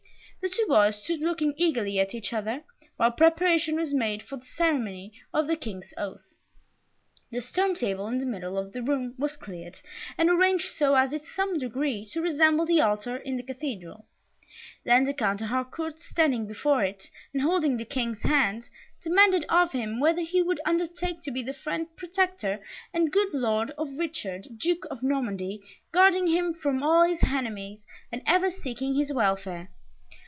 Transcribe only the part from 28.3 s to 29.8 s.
seeking his welfare.